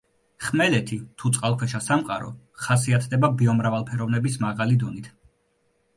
ხმელეთი 0.43 0.97
თუ 1.23 1.31
წყალქვეშა 1.35 1.81
სამყარო 1.89 2.31
ხასიათდება 2.63 3.33
ბიომრავალფეროვნების 3.43 4.43
მაღალი 4.47 4.81
დონით. 4.87 5.15